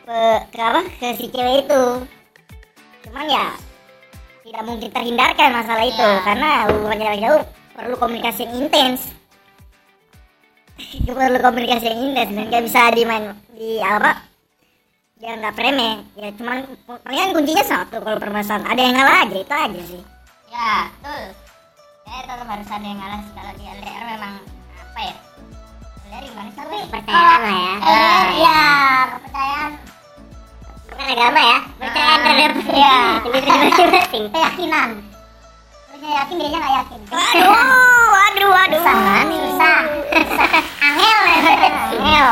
[0.06, 0.18] ke,
[0.54, 1.82] ke apa ke si cewek itu.
[3.06, 3.54] Cuman ya
[4.46, 6.22] tidak mungkin terhindarkan masalah itu Ya.
[6.22, 7.42] karena hubungan jarak jauh
[7.74, 9.00] perlu komunikasi yang intens.
[11.06, 14.35] Perlu komunikasi yang intens dan nggak bisa dimain di apa
[15.16, 16.58] dia nggak preme ya cuman
[17.00, 18.68] palingan kuncinya satu kalau permasalahan.
[18.68, 20.02] Ada yang ngalah aja itu aja sih.
[20.46, 21.22] Ya betul.
[22.04, 24.32] Ya tetap harus ada yang ngalah kalau di LDR memang
[24.76, 25.14] apa ya?
[26.04, 26.58] LDR gimana sih?
[26.60, 27.74] Tapi Kepercayaan lah ya.
[27.80, 28.60] LDR ya
[29.08, 29.70] kepercayaan
[30.86, 31.58] bukan agama ya.
[31.76, 32.96] Percayaan Ah, terhadap iya.
[33.56, 34.88] masing-masing keyakinan.
[35.86, 36.98] Terusnya yakin dirinya nggak yakin?
[37.08, 37.48] Waduh
[38.12, 38.80] waduh waduh.
[38.84, 39.78] Susah kan susah.
[40.86, 42.28] Angel angel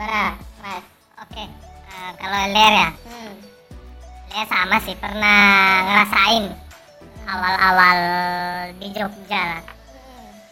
[0.00, 0.32] gimana
[0.64, 0.84] mas
[1.20, 1.44] oke
[1.90, 2.88] Eh, kalau LDR ya?
[3.04, 3.32] Hmm.
[4.30, 5.42] ya sama sih pernah
[5.84, 6.44] ngerasain
[7.26, 7.98] awal-awal
[8.78, 9.62] di Jogja lah.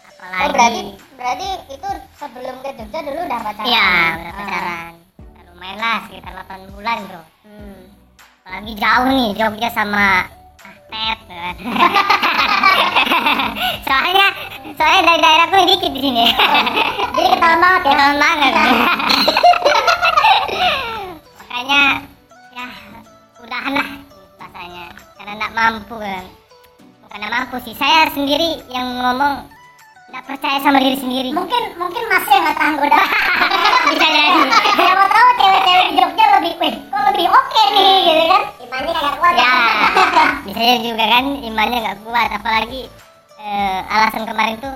[0.05, 0.81] Apalagi oh berarti
[1.15, 3.65] berarti itu sebelum ke Jogja dulu udah pacaran?
[3.65, 4.37] Iya udah Ah.
[4.37, 4.93] pacaran.
[5.17, 7.23] Ya, lumayan lah sekitar 8 bulan bro.
[7.41, 7.81] Hmm.
[8.43, 10.07] apalagi jauh nih Jogja sama
[10.89, 11.17] Kan.
[13.89, 14.27] soalnya
[14.73, 16.25] soalnya dari daerahku dikit di sini.
[17.13, 17.93] Jadi ketahuan banget ya?
[17.93, 18.53] Ketahuan banget.
[21.39, 21.83] Makanya
[22.57, 22.67] ya
[23.45, 23.89] udahan lah
[24.41, 24.87] rasanya.
[25.19, 26.25] Karena nggak mampu kan.
[27.05, 27.75] Bukan nggak mampu sih.
[27.77, 29.45] Saya sendiri yang ngomong
[30.09, 31.31] nggak percaya sama diri sendiri.
[31.37, 33.09] Mungkin mungkin masnya nggak tahan godaan
[33.93, 34.41] bisa jadi.
[34.73, 39.17] Siapa tahu cewek-cewek di Jogja lebih wih kok lebih oke nih gitu kan imannya kagak
[39.17, 39.53] kuat ya.
[40.47, 42.29] bisa jadi juga kan imannya nggak kuat.
[42.37, 42.83] Apalagi
[43.41, 44.75] eh, alasan kemarin tuh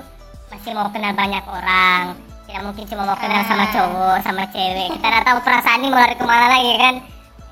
[0.49, 2.17] masih mau kenal banyak orang.
[2.49, 4.89] Tidak mungkin cuma mau kenal sama cowok sama cewek.
[4.97, 6.95] Kita nggak tahu perasaan ini mau lari ke mana lagi kan?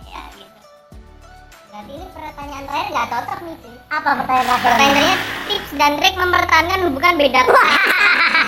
[0.09, 0.59] Ya gitu.
[1.69, 4.65] Berarti ini pertanyaan terakhir nggak cocok nih sih apa pertanyaan terakhir?
[4.65, 7.41] Pertanyaannya tips dan trik mempertahankan hubungan beda.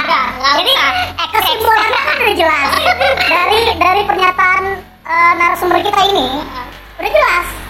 [0.04, 0.92] Enggak, enggak Jadi, usah.
[1.32, 2.70] kesimpulannya kan udah jelas.
[3.34, 4.64] Dari dari pernyataan
[5.06, 6.28] eh, narasumber kita ini
[7.00, 7.63] udah jelas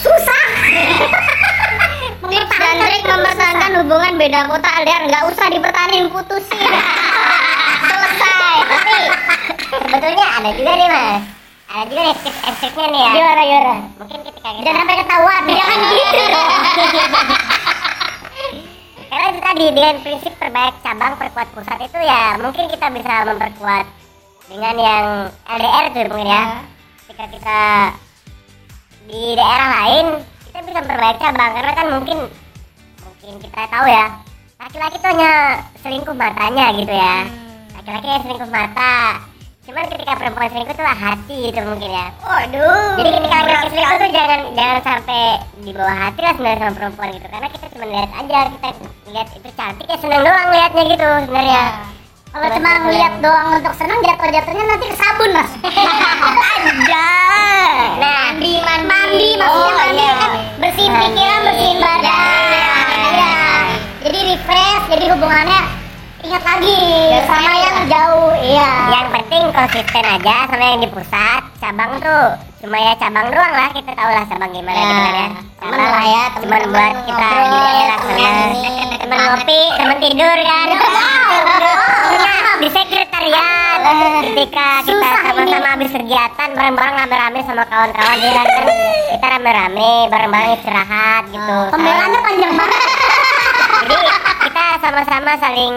[0.00, 0.44] susah.
[2.30, 6.72] Tips dan trik mempertahankan hubungan beda kota LDR nggak usah dipertahanin putusin.
[7.90, 8.54] Selesai.
[8.70, 8.94] Tapi
[9.82, 11.22] sebetulnya ada juga nih mas.
[11.70, 13.10] Ada juga nih tips and triknya nih ya.
[13.10, 13.74] Gimana gimana?
[13.98, 15.42] Mungkin ketika kita jangan sampai ketahuan.
[15.50, 16.42] Jangan gitu.
[19.10, 23.84] Karena itu tadi dengan prinsip perbaik cabang perkuat pusat itu ya mungkin kita bisa memperkuat
[24.46, 25.04] dengan yang
[25.50, 26.42] LDR tuh mungkin ya.
[27.10, 27.60] Ketika kita
[29.10, 30.06] di daerah lain
[30.46, 32.18] kita bisa memperbaik cabang karena kan mungkin
[33.02, 34.06] mungkin kita tahu ya
[34.60, 35.32] laki-laki tuh hanya
[35.80, 37.24] selingkuh matanya gitu ya.
[37.80, 39.24] Laki-laki yang selingkuh mata.
[39.64, 42.06] Cuman ketika perempuan selingkuh tuh lah hati itu mungkin ya.
[42.20, 43.00] Waduh.
[43.00, 45.22] jadi ketika laki-laki selingkuh tuh jangan jangan sampai
[45.64, 47.26] di bawah hati lah sebenarnya sama perempuan gitu.
[47.32, 48.68] Karena kita cuma lihat aja kita
[49.10, 51.62] lihat itu cantik ya seneng doang liatnya gitu sebenarnya
[52.30, 55.50] Kalau cuma ngeliat doang untuk senang jatuh-jatuhnya nanti ke sabun mas.
[55.50, 57.10] aja
[57.98, 60.14] nah mandi mandi mandi maksudnya Oh, mandi iya.
[60.14, 62.22] kan bersihin pikiran bersihin badan Ya,
[63.10, 63.34] Iya.
[64.00, 65.60] jadi refresh jadi hubungannya
[66.20, 66.80] ingat lagi
[67.24, 68.70] sama yang jauh iya.
[68.92, 72.26] Yang penting konsisten aja sama yang di pusat cabang tuh.
[72.60, 75.28] Cuma ya cabang doang lah kita tahu lah cabang gimana Ya, gitu kan ya.
[75.60, 78.32] Temen Cabang lah ya, cuma temen-temen buat kita ngobrol, di daerah sana.
[79.00, 79.62] Temen ngopi.
[79.80, 80.68] Temen tidur kan.
[82.10, 83.78] Iya, di sekretariat.
[84.20, 88.46] Ketika kita sama-sama habis kegiatan bareng-bareng rame-rame sama kawan-kawan ya kan.
[89.16, 91.58] Kita rame-rame bareng-bareng istirahat gitu.
[91.72, 92.80] Pembelaannya panjang banget.
[92.80, 92.89] kita
[94.80, 95.74] sama-sama saling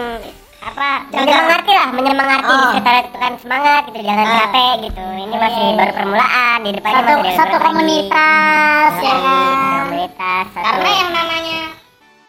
[0.58, 2.68] apa menyemangati lah menyemangati di Oh.
[2.70, 4.36] sekretariat itu kan semangat gitu jangan Ah.
[4.42, 5.02] capek gitu.
[5.04, 7.66] Ini masih baru permulaan di depannya satu masih satu beberapa lagi.
[7.66, 11.60] komunitas ya Iya, kan komunitas satu karena yang namanya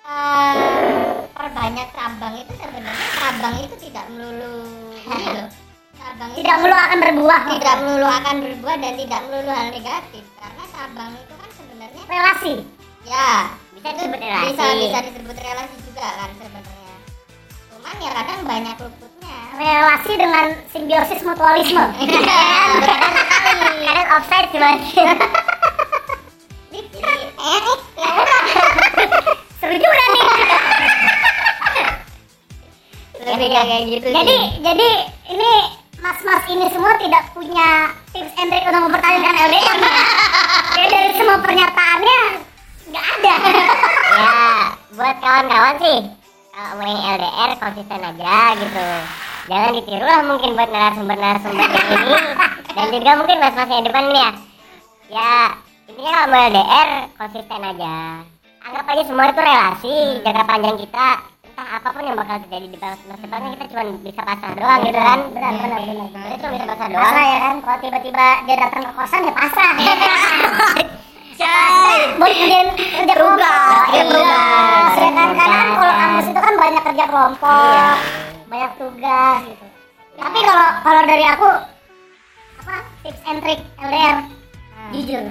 [0.05, 0.53] eh,
[1.31, 4.55] perbanyak cabang itu sebenarnya cabang itu tidak melulu
[5.01, 5.49] ini loh.
[5.95, 7.41] Cabang itu tidak melulu akan berbuah.
[7.49, 10.23] tidak melulu akan berbuah dan tidak melulu hal negatif.
[10.35, 12.53] Karena cabang itu kan sebenarnya relasi.
[13.05, 13.29] Ya
[13.85, 16.93] bisa disebut relasi bisa bisa disebut relasi juga kan sebenarnya.
[17.69, 19.37] Cuman ya kadang banyak luputnya.
[19.61, 21.85] Relasi dengan simbiosis mutualisme.
[23.85, 25.13] Kadang offside sih mas Jadi,
[27.37, 27.61] eh,
[29.61, 30.25] seru juga nih.
[33.25, 34.41] Lebih kayak gitu jadi sih.
[34.65, 34.89] jadi
[35.33, 35.51] ini
[36.01, 39.93] mas-mas ini semua tidak punya tips and trick untuk mempertahankan LDR ya.
[40.77, 42.21] ya dari semua pernyataannya
[42.89, 43.35] nggak ada.
[44.15, 44.31] Ya
[44.95, 45.99] buat kawan-kawan sih
[46.55, 48.87] kalau mau yang LDR konsisten aja gitu.
[49.45, 52.15] Jangan ditiru lah mungkin buat narasumber-narasumber yang ini
[52.71, 54.31] dan juga mungkin mas-mas yang depan ini ya.
[55.11, 55.33] Ya
[55.91, 57.95] intinya kalau mau LDR konsisten aja.
[58.65, 61.07] Anggap aja semua itu relasi jangka panjang kita
[61.45, 64.99] entah apa pun yang bakal terjadi di masa depannya kita cuma bisa pasrah doang gitu
[65.01, 65.19] kan.
[65.33, 67.03] Benar benar benar kita cuma bisa pasrah doang.
[67.03, 67.55] pasrah ya kan?
[67.59, 69.71] Kalau tiba-tiba dia datang ke kosan ya pasrah.
[71.35, 73.15] buat kerja
[73.85, 74.91] Iya, tugas.
[74.95, 77.89] ya kan kadang kalau kampus itu kan banyak kerja kelompok Iya.
[78.45, 79.65] banyak tugas gitu
[80.15, 81.49] tapi kalau kalau dari aku
[82.57, 84.17] apa tips and trick LDR
[84.91, 85.23] jujur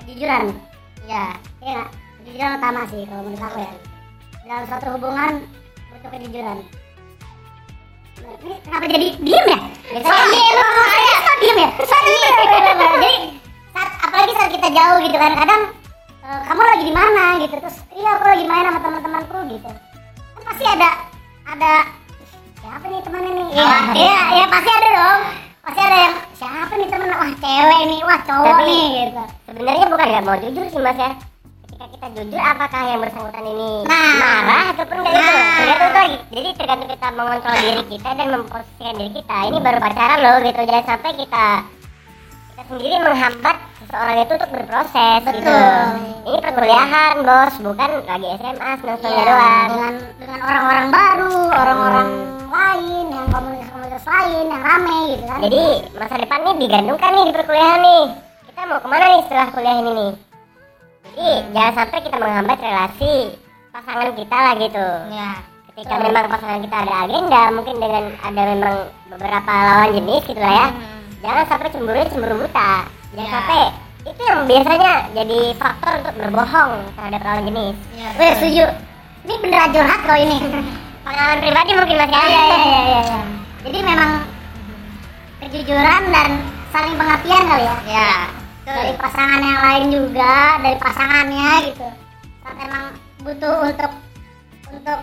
[0.00, 0.44] kejujuran
[1.06, 1.24] ya
[1.60, 1.90] Iya nggak?
[2.20, 3.72] Kejujuran utama sih kalau menurut aku ya.
[4.42, 5.32] Dalam suatu hubungan
[5.90, 6.58] butuh kejujuran.
[8.40, 9.58] Ini kenapa jadi diem ya?
[10.00, 10.58] Soalnya diem,
[11.38, 11.70] diem ya?
[11.80, 12.36] Soalnya diem.
[12.80, 13.12] Jadi
[14.10, 15.62] apalagi saat kita jauh gitu kan, kadang
[16.20, 19.70] eh, kamu lagi di mana gitu terus iya aku lagi main sama teman-temanku gitu.
[20.34, 20.88] Kan pasti ada
[21.46, 21.72] ada
[22.58, 23.46] siapa nih temannya nih?
[23.54, 25.20] Iya iya iya pasti ada dong.
[25.60, 29.22] Pasti ada yang siapa nih temen wah cewek nih wah cowok Tapi- nih gitu.
[29.46, 31.10] sebenarnya bukan nggak mau jujur sih mas ya.
[31.62, 34.12] Ketika kita jujur apakah yang bersangkutan ini Nah.
[34.18, 35.38] marah ataupun enggak itu Nah.
[35.54, 39.36] tergantung itu lagi jadi tergantung kita mengontrol diri kita dan memposisikan diri kita.
[39.46, 40.60] Ini baru pacaran loh gitu.
[40.60, 41.44] Jangan sampai kita
[42.68, 45.20] sendiri menghambat seseorang itu untuk berproses.
[45.24, 45.84] Gitu Betul.
[46.28, 52.08] ini perkuliahan bos bukan lagi SMA senang-senangnya Iya, doang dengan dengan orang-orang baru, orang-orang
[52.50, 55.38] lain, yang komunitas-komunitas lain, yang rame gitu kan.
[55.46, 55.64] jadi
[55.96, 58.04] masa depan nih digantungkan nih di perkuliahan nih.
[58.50, 60.12] Kita mau ke mana nih setelah kuliah ini nih?
[61.00, 63.14] Jadi jangan sampai kita menghambat relasi
[63.70, 64.86] pasangan kita lah gitu.
[65.14, 65.30] Ya
[65.70, 68.74] ketika memang pasangan kita ada agenda mungkin dengan ada memang
[69.08, 70.68] beberapa lawan jenis gitu lah ya
[71.20, 72.72] jangan sampai cemburu cemburu buta
[73.10, 73.30] jangan Ya.
[73.30, 73.62] sampai
[74.00, 78.64] itu yang biasanya jadi faktor untuk berbohong terhadap lawan jenis ya Wih, setuju.
[79.20, 80.38] Ini beneran curhat kok ini.
[81.04, 83.20] pengalaman pribadi mungkin mas ya iya, iya, iya, iya.
[83.60, 84.10] Jadi memang
[85.38, 86.28] kejujuran dan
[86.70, 87.76] saling pengertian kali ya.
[87.84, 88.10] ya
[88.62, 91.88] Dari pasangan yang lain juga, dari pasangannya gitu.
[92.40, 92.84] Saat emang
[93.20, 93.90] butuh untuk
[94.70, 94.98] untuk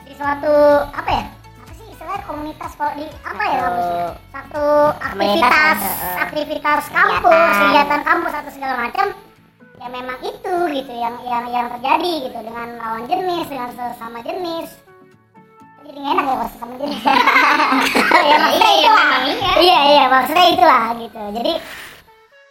[0.00, 0.54] di suatu
[0.86, 1.24] apa ya?
[2.06, 4.06] Istilahnya komunitas kalau di apa ya kampusnya?
[4.30, 8.00] Satu aktivitas eh, aktivitas kampus, kegiatan.
[8.06, 9.06] kampus atau segala macam
[9.82, 14.70] ya memang itu gitu yang yang yang terjadi gitu dengan lawan jenis dengan sesama jenis.
[15.82, 17.02] Jadi nggak enak ya kalau sesama jenis.
[18.30, 19.52] Ya maksudnya Iya, itu lah memang iya.
[19.58, 21.22] iya iya maksudnya itulah gitu.
[21.42, 21.52] Jadi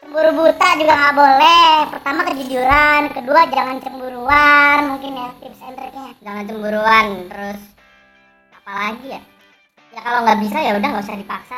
[0.03, 1.71] cemburu buta juga nggak boleh.
[1.95, 6.11] Pertama kejujuran kedua jangan cemburuan mungkin ya tips and triknya.
[6.19, 7.61] Jangan cemburuan terus
[8.51, 9.23] apa lagi ya
[9.95, 11.55] ya kalau nggak bisa ya udah nggak usah dipaksa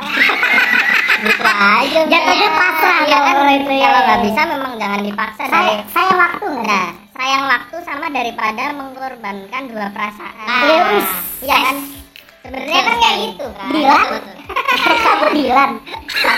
[1.26, 3.90] gitu aja Jatuhnya pasrah ya kan kalau itu, ya.
[3.90, 8.64] kalau nggak bisa memang jangan dipaksa saya dari sayang waktu nah sayang waktu sama daripada
[8.78, 10.38] mengorbankan dua perasaan.
[10.46, 11.02] Nah,
[11.42, 11.76] iya kan?
[12.46, 13.70] Sebenarnya kan kayak gitu kan?
[13.74, 14.36] Betul, betul.
[15.18, 15.70] Sembilan.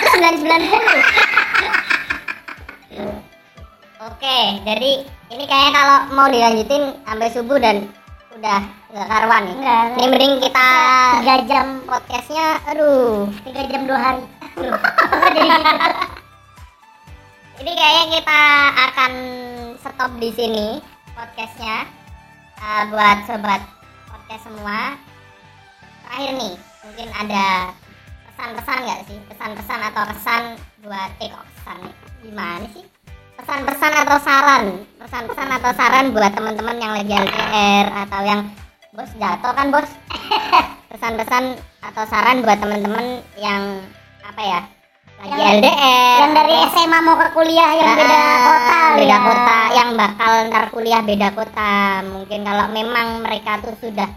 [0.08, 1.00] sembilan sembilan puluh
[4.00, 4.90] oke jadi
[5.30, 7.84] ini kayaknya kalau mau dilanjutin sampai subuh dan
[8.30, 8.60] udah
[8.94, 9.84] nggak karuan nih Enggak.
[9.98, 10.68] ini mending kita
[11.20, 14.24] Tiga jam, podcastnya aduh tiga jam dua hari.
[17.60, 18.40] Jadi kayaknya kita
[18.88, 19.12] akan
[19.76, 20.68] stop di sini
[21.12, 21.84] podcastnya
[22.60, 23.64] Eh, buat sobat
[24.04, 24.92] podcast semua.
[26.04, 27.72] Terakhir nih, mungkin ada
[28.28, 29.16] pesan-pesan nggak sih?
[29.32, 30.42] Pesan-pesan atau kesan
[30.84, 31.94] buat kok kesan nih?
[32.20, 32.84] Gimana sih?
[33.40, 34.64] Pesan-pesan atau saran?
[35.00, 38.40] Pesan-pesan atau saran buat teman-teman yang lagi LDR atau yang
[38.92, 39.88] bos jatuh kan bos?
[40.92, 43.80] Pesan-pesan atau saran buat teman-teman yang
[44.20, 44.60] apa ya?
[45.20, 48.78] Lagi Yang- LDR Yang dari SMA mau ke kuliah yang beda kota.
[48.92, 49.18] beda ya.
[49.18, 51.72] kota yang bakal ntar kuliah beda kota
[52.04, 54.08] mungkin kalau memang mereka tuh sudah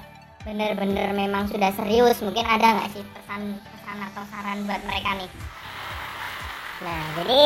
[0.44, 5.32] bener-bener memang sudah serius mungkin ada nggak sih pesan pesan atau saran buat mereka nih
[6.84, 7.44] Nah, jadi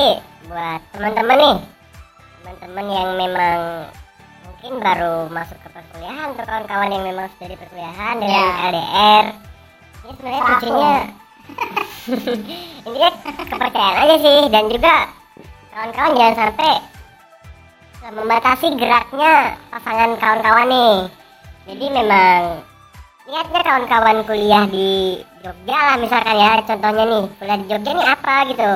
[0.50, 1.58] buat teman-teman nih,
[2.42, 3.60] teman-teman yang memang
[4.44, 8.66] mungkin baru masuk ke perkuliahan atau kawan-kawan yang memang sudah di perkuliahan dengan Ya.
[8.68, 9.26] LDR,
[10.02, 10.94] ini sebenarnya kuncinya
[12.88, 12.98] ini
[13.46, 14.96] kepercayaan aja sih dan juga
[15.70, 16.74] kawan-kawan jangan sampai
[18.08, 19.34] membatasi geraknya
[19.70, 20.96] pasangan kawan-kawan nih.
[21.68, 22.42] Jadi memang
[23.28, 28.36] niatnya kawan-kawan kuliah di Jogja lah misalkan ya contohnya nih kuliah di Jogja nih apa
[28.48, 28.72] gitu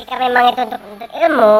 [0.00, 1.56] ketika memang itu untuk untuk ilmu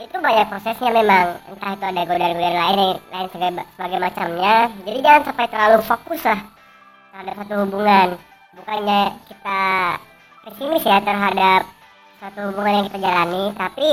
[0.00, 1.36] itu banyak prosesnya memang.
[1.52, 4.56] Entah itu ada godaan-godaan lain lain sebagai, sebagai macamnya.
[4.88, 6.40] Jadi jangan sampai terlalu fokus lah
[7.12, 8.08] terhadap satu hubungan.
[8.56, 9.62] Bukannya kita
[10.48, 11.60] pesimis ya terhadap
[12.24, 13.90] satu hubungan yang kita jalani tapi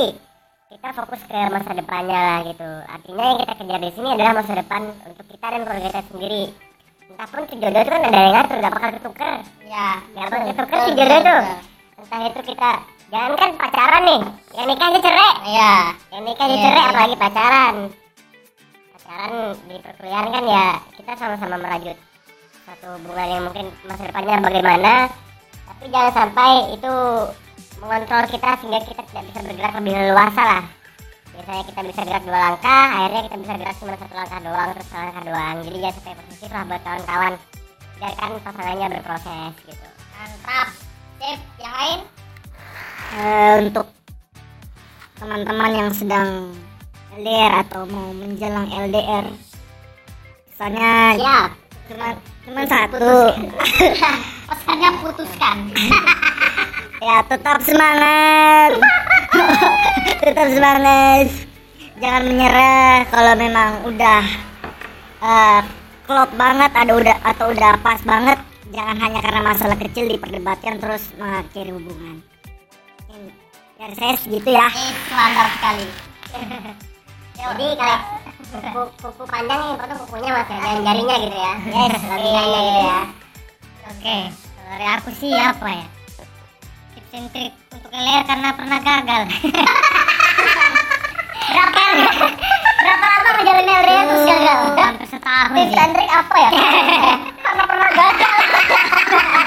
[0.72, 2.72] kita fokus ke masa depannya lah gitu.
[2.88, 6.44] Artinya yang kita kejar di sini adalah masa depan untuk kita dan keluarga kita sendiri.
[7.12, 9.34] Entah pun si jodoh itu kan ada yang ngatur gak bakal ketuker
[9.68, 11.38] ya gak bakal ketuker si jodoh itu.
[12.02, 12.72] entah itu kita
[13.12, 14.22] jangan kan pacaran nih.
[14.56, 15.32] Yang nikah aja cerai.
[15.52, 15.74] Ya
[16.16, 16.90] yang nikah aja Iya, cerai iya.
[16.90, 17.76] apalagi pacaran.
[18.96, 19.34] Pacaran
[19.68, 21.98] di perkuliahan kan ya kita sama-sama merajut
[22.66, 24.94] satu hubungan yang mungkin masa depannya bagaimana.
[25.68, 26.94] Tapi jangan sampai itu
[27.84, 30.64] mengontrol kita sehingga kita tidak bisa bergerak lebih leluasa lah.
[31.32, 34.88] Biasanya kita bisa gerak dua langkah akhirnya kita bisa gerak cuma satu langkah doang terus
[34.88, 35.56] satu langkah doang.
[35.68, 37.34] Jadi jangan sampai posesif lah buat kawan-kawan.
[38.02, 39.88] Biarkan pasangannya berproses gitu.
[40.16, 40.68] Mantap.
[41.22, 41.40] Sip.
[41.62, 42.00] Yang lain
[43.12, 43.88] Eh, untuk
[45.20, 46.50] teman-teman yang sedang
[47.14, 49.30] LDR atau mau menjelang LDR
[50.62, 51.18] misalnya
[51.90, 52.08] cuma
[52.46, 53.34] cuma satu.
[54.46, 55.58] Pesannya putuskan.
[57.02, 58.78] Ya tetap semangat.
[60.22, 61.34] Tetap semangat.
[61.98, 64.22] Jangan menyerah kalau memang udah
[65.18, 65.60] eh,
[66.06, 68.38] klop banget ada udah atau udah pas banget.
[68.70, 72.22] Jangan hanya karena masalah kecil diperdebatkan terus mengakhiri hubungan
[73.82, 74.70] saya segitu ya.
[74.70, 75.86] Eh mantap sekali.
[77.42, 77.98] Jadi kalau
[78.54, 81.54] kuku, kuku panjang yang potong kukunya masih ada jarinya gitu ya.
[81.74, 81.98] Yes.
[82.06, 83.00] Logikanya gitu ya.
[83.82, 85.86] Oke, kalau dari aku sih apa ya?
[86.94, 89.22] Tips and trick untuk LDR karena pernah gagal.
[91.52, 91.82] berapa
[92.82, 94.58] berapa lama menjalin LDR terus gagal?
[94.78, 96.50] Hampir setahun tips and trick apa ya?
[97.42, 99.41] Karena pernah gagal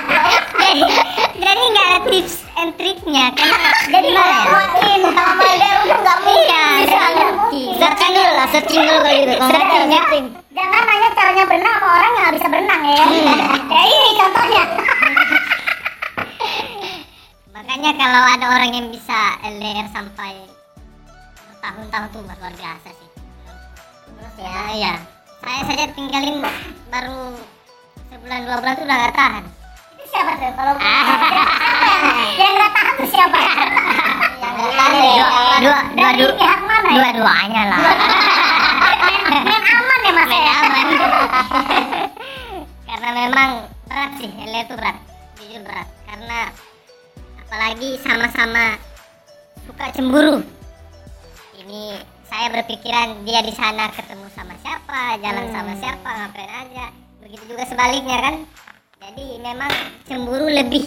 [1.35, 4.43] Jadi, nggak ada tips and triknya karena jadi gimana ya?
[4.47, 7.73] ngelakuin sama LDR udah nggak Iya, mungkin mungkin.
[7.79, 9.35] Searching dulu lah, searching dulu kalau gitu.
[9.45, 10.03] Searching, ya.
[10.55, 13.05] Jangan nanya caranya berenang sama orang yang nggak bisa berenang ya.
[13.71, 14.65] ya ini contohnya.
[17.55, 20.33] Makanya kalau ada orang yang bisa LDR sampai
[21.63, 23.09] tahun-tahun tuh luar biasa sih.
[24.15, 24.95] Terus ya, ya.
[25.45, 26.41] Saya saja tinggalin
[26.89, 27.37] baru
[28.09, 29.45] sebulan dua bulan tuh udah gak tahan.
[30.15, 30.51] Siapa tuh?
[30.55, 31.05] Kalau Ah.
[32.35, 33.39] yang nggak tahan tuh siapa?
[34.55, 34.87] Dua,
[35.59, 36.55] dua, dua, dua, ya?
[36.87, 37.81] dua-duanya lah.
[39.45, 40.55] Yang aman ya mas ya.
[40.63, 41.09] Main aman.
[42.85, 43.51] Karena memang
[43.85, 44.97] berat sih, LDR itu berat.
[45.37, 45.89] Jujur berat.
[46.07, 46.39] Karena
[47.41, 48.79] apalagi sama-sama
[49.65, 50.39] suka cemburu.
[51.57, 56.87] Ini saya berpikiran dia di sana ketemu sama siapa, jalan sama siapa, ngapain aja.
[57.21, 58.35] Begitu juga sebaliknya kan.
[59.05, 59.71] Jadi memang
[60.05, 60.85] cemburu lebih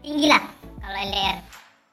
[0.00, 0.40] tinggi lah
[0.80, 1.36] kalau LDR.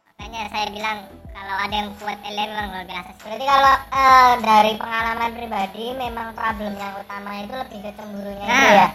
[0.07, 0.97] Makanya saya bilang
[1.29, 3.09] kalau ada yang kuat LDR memang luar biasa.
[3.19, 8.55] Berarti kalau eh, dari pengalaman pribadi memang problem yang utama itu lebih ke cemburunya itu
[8.57, 8.73] Nah.
[8.73, 8.89] ya.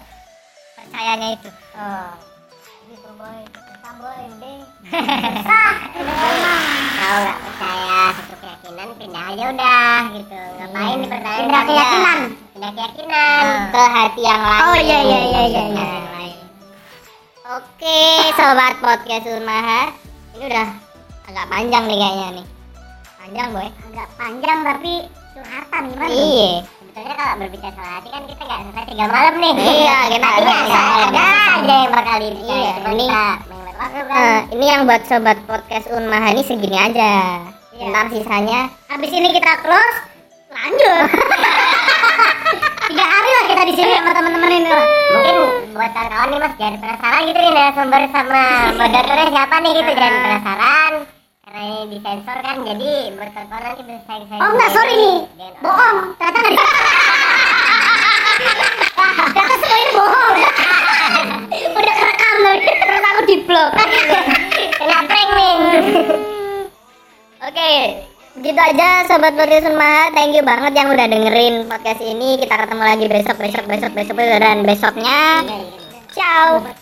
[0.74, 1.49] Percayanya itu.
[1.74, 2.11] Oh.
[2.89, 3.41] Gitu boy.
[3.47, 4.61] Kita boy deh.
[6.93, 12.18] kalau nggak percaya satu keyakinan pindah aja udah gitu ngapain dipertahankan Pindah keyakinan.
[12.53, 14.62] pindah keyakinan ke hati yang lain.
[14.62, 15.87] Oh, iya, iya, iya, iya, iya.
[17.53, 19.92] Oke, sobat podcast Unmaha.
[20.32, 20.68] Ini udah
[21.28, 22.46] agak panjang nih kayaknya nih.
[23.20, 23.68] Panjang, boy.
[23.92, 24.92] Agak panjang tapi
[25.36, 26.09] curhatan gimana?
[26.09, 26.53] Iya.
[26.64, 29.53] Sebetulnya kalau berbicara soal hati kan kita nggak selesai tiga malam nih.
[29.68, 31.24] Iya, kita ada, ada
[31.61, 32.40] aja yang bakal ini.
[32.40, 33.11] Iya, ini-.
[33.12, 37.12] Eh, ini yang buat sobat podcast Unmaha ini segini aja.
[37.76, 37.84] Iya.
[37.92, 39.96] Ntar sisanya Habis ini kita close,
[40.57, 41.05] lanjut.
[42.88, 44.72] Tiga hari lah kita di sini sama teman-teman ini.
[45.12, 48.45] Mungkin buat kawan-kawan nih mas jangan penasaran gitu nih narasumber sama
[48.79, 50.93] moderatornya siapa nih gitu jangan penasaran
[51.43, 55.18] karena ini disensor kan jadi buat kawan-kawan nanti bisa sayang-sayang Oh enggak, sorry nih.
[55.59, 55.97] Bohong.
[56.16, 56.55] Ternyata nggak
[59.33, 60.37] Ternyata semua ini bohong.
[61.73, 63.70] Udah kerekam tapi terus aku di blok.
[64.73, 65.55] kena prank nih
[67.43, 67.70] Oke,
[68.41, 70.09] gitu aja sobat podcast Unmaha.
[70.16, 72.41] Thank you banget yang udah dengerin podcast ini.
[72.41, 75.45] Kita ketemu lagi besok, besok, besok, besok, dan besoknya.
[76.16, 76.82] Ciao.